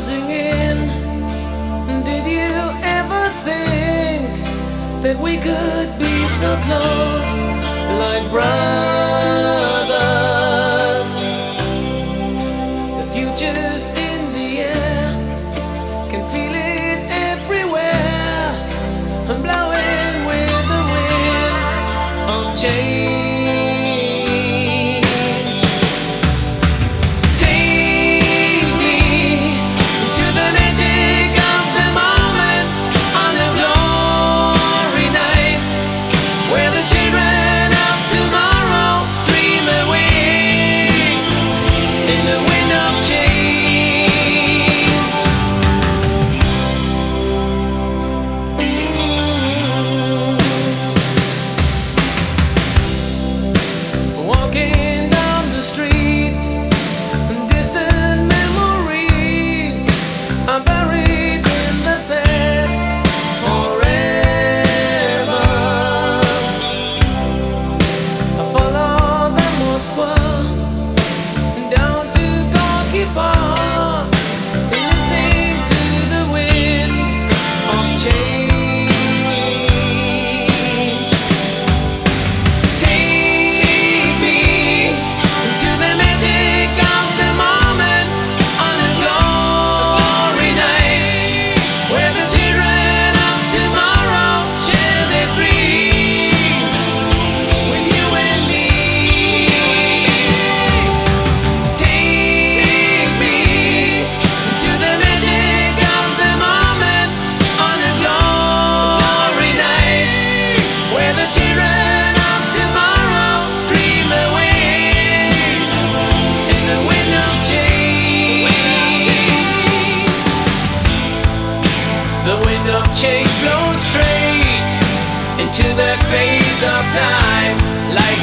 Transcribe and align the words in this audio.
closing 0.00 0.30
in. 0.30 0.78
Did 2.04 2.26
you 2.26 2.52
ever 2.82 3.28
think 3.44 5.02
that 5.02 5.16
we 5.20 5.36
could 5.36 5.98
be 5.98 6.26
so 6.26 6.56
close, 6.64 7.44
like 7.98 8.30
brown? 8.30 9.69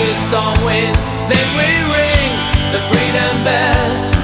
a 0.10 0.16
storm 0.16 0.56
wind, 0.64 0.96
then 1.28 1.48
we 1.58 1.68
ring 1.92 2.32
the 2.72 2.80
freedom 2.88 3.44
bell. 3.44 4.17